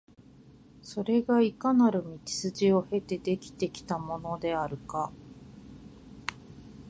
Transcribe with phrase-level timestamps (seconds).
[0.81, 5.13] それがいかなる道筋を経て出来てきたものであるか、